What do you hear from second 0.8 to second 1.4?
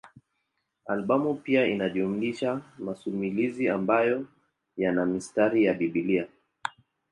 Albamu